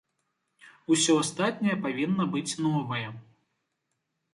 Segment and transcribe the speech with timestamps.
[0.95, 3.07] Усё астатняе павінна быць новае.